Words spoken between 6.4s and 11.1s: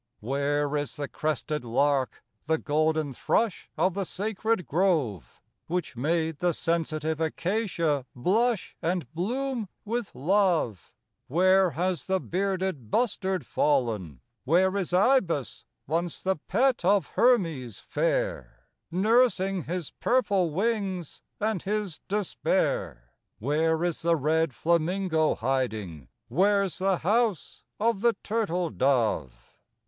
sensitive accacia blush And bloom with love?